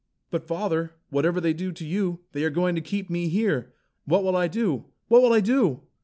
[0.31, 3.75] "But father, whatever they do to you, they are going to keep me here.
[4.05, 4.85] What will I do?
[5.09, 5.81] What will I do?"